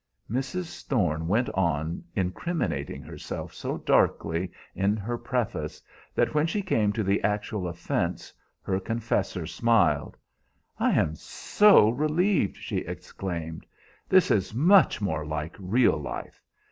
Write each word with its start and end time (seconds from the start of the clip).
Mrs. 0.31 0.83
Thorne 0.87 1.27
went 1.27 1.47
on 1.49 2.03
incriminating 2.15 3.03
herself 3.03 3.53
so 3.53 3.77
darkly 3.77 4.51
in 4.73 4.97
her 4.97 5.15
preface 5.15 5.79
that 6.15 6.33
when 6.33 6.47
she 6.47 6.63
came 6.63 6.91
to 6.93 7.03
the 7.03 7.23
actual 7.23 7.67
offense 7.67 8.33
her 8.63 8.79
confessor 8.79 9.45
smiled. 9.45 10.17
"I 10.79 10.89
am 10.93 11.13
so 11.13 11.87
relieved!" 11.91 12.57
she 12.57 12.77
exclaimed. 12.77 13.67
"This 14.09 14.31
is 14.31 14.55
much 14.55 15.01
more 15.01 15.23
like 15.23 15.53
real 15.59 15.99
life. 15.99 16.41